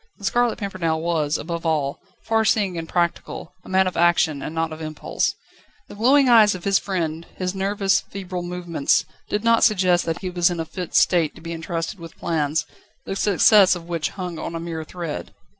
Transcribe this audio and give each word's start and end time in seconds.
The 0.17 0.25
Scarlet 0.25 0.57
Pimpernel 0.57 0.99
was, 0.99 1.37
above 1.37 1.63
all, 1.63 1.99
far 2.23 2.43
seeing 2.43 2.75
and 2.75 2.89
practical, 2.89 3.53
a 3.63 3.69
man 3.69 3.85
of 3.85 3.95
action 3.95 4.41
and 4.41 4.55
not 4.55 4.73
of 4.73 4.81
impulse. 4.81 5.35
The 5.89 5.93
glowing 5.93 6.27
eyes 6.27 6.55
of 6.55 6.63
his 6.63 6.79
friend, 6.79 7.27
his 7.35 7.53
nervous, 7.53 8.01
febrile 8.09 8.41
movements, 8.41 9.05
did 9.29 9.43
not 9.43 9.63
suggest 9.63 10.05
that 10.05 10.21
he 10.21 10.31
was 10.31 10.49
in 10.49 10.59
a 10.59 10.65
fit 10.65 10.95
state 10.95 11.35
to 11.35 11.41
be 11.41 11.53
entrusted 11.53 11.99
with 11.99 12.17
plans, 12.17 12.65
the 13.05 13.15
success 13.15 13.75
of 13.75 13.87
which 13.87 14.09
hung 14.09 14.39
on 14.39 14.55
a 14.55 14.59
mere 14.59 14.83
thread. 14.83 15.35